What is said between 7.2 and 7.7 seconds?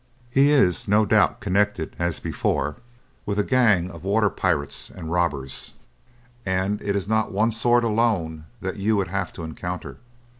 one